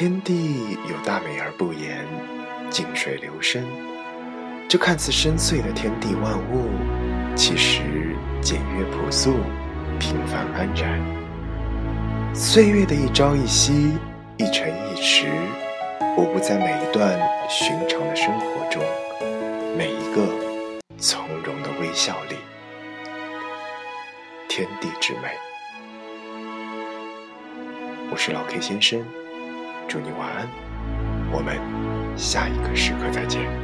[0.00, 2.06] 天地有大美而不言，
[2.70, 3.66] 静水流深。
[4.68, 6.70] 这看似深邃的天地万物，
[7.34, 9.34] 其实简约朴素、
[9.98, 11.02] 平凡安然。
[12.32, 13.98] 岁月的一朝一夕，
[14.36, 15.26] 一尘一池，
[16.16, 17.18] 无不在每一段
[17.50, 18.80] 寻常的生活中，
[19.76, 20.28] 每一个
[20.96, 22.36] 从容的微笑里，
[24.48, 25.22] 天地之美。
[28.12, 29.04] 我是老 K 先生。
[29.88, 30.46] 祝你晚安，
[31.32, 31.56] 我们
[32.14, 33.57] 下一个时刻再见。